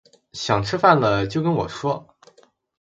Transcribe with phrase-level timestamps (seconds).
[0.33, 2.15] 想吃饭了就跟我说